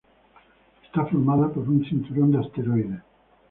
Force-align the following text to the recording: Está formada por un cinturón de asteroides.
Está 0.85 1.05
formada 1.05 1.53
por 1.53 1.69
un 1.69 1.85
cinturón 1.87 2.31
de 2.31 2.39
asteroides. 2.39 3.01